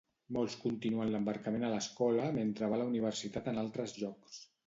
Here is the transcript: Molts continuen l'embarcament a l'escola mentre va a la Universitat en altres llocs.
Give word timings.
Molts 0.35 0.53
continuen 0.61 1.11
l'embarcament 1.15 1.65
a 1.67 1.69
l'escola 1.73 2.25
mentre 2.39 2.71
va 2.71 2.79
a 2.79 2.81
la 2.83 2.89
Universitat 2.95 3.53
en 3.55 3.63
altres 3.65 3.97
llocs. 4.01 4.43